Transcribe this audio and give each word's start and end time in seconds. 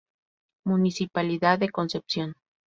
Municipalidad 0.65 1.59
de 1.59 1.69
Concepción. 1.69 2.33